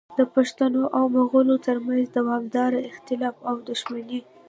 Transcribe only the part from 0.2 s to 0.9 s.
پښتنو